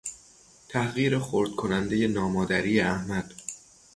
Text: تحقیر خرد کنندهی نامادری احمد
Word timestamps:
تحقیر 0.69 1.19
خرد 1.19 1.51
کنندهی 1.55 2.07
نامادری 2.07 2.79
احمد 2.79 3.33